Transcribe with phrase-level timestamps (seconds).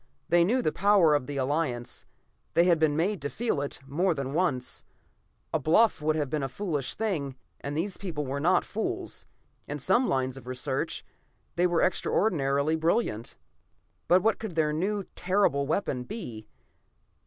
[0.29, 2.07] They knew the power of the Alliance;
[2.55, 4.83] they had been made to feel it more than once.
[5.53, 9.27] A bluff would have been a foolish thing, and these people were not fools.
[9.67, 11.05] In some lines of research
[11.55, 13.37] they were extraordinarily brilliant.
[14.07, 16.47] But what could their new, terrible weapon be?